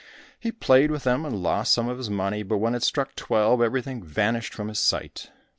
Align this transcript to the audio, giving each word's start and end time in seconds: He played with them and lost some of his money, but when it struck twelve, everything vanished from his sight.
He 0.39 0.51
played 0.51 0.89
with 0.89 1.03
them 1.03 1.25
and 1.27 1.43
lost 1.43 1.71
some 1.71 1.87
of 1.87 1.99
his 1.99 2.09
money, 2.09 2.41
but 2.41 2.57
when 2.57 2.73
it 2.73 2.81
struck 2.81 3.15
twelve, 3.15 3.61
everything 3.61 4.01
vanished 4.01 4.51
from 4.55 4.67
his 4.69 4.79
sight. 4.79 5.29